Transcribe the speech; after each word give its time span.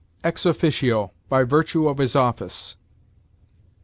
_Ex 0.23 0.47
officio: 0.47 1.11
by 1.29 1.43
virtue 1.43 1.87
of 1.87 1.99
his 1.99 2.15
office. 2.15 2.75